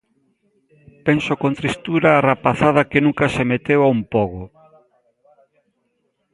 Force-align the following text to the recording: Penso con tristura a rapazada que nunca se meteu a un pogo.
Penso 1.07 1.31
con 1.41 1.51
tristura 1.59 2.09
a 2.13 2.23
rapazada 2.29 2.87
que 2.89 3.03
nunca 3.05 3.25
se 3.35 3.43
meteu 3.51 3.79
a 3.83 3.91
un 3.95 4.01
pogo. 4.13 4.43